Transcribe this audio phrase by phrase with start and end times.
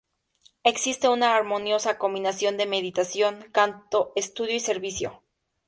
[0.63, 5.21] Existe una armoniosa combinación de meditación, canto, estudio y servicio.